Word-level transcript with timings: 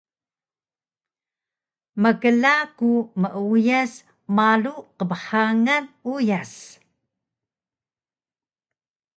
Mkla 2.01 2.55
ku 2.77 2.89
meuyas 3.21 3.93
malu 4.35 4.73
qbhangan 4.97 5.85
uyas 6.13 6.53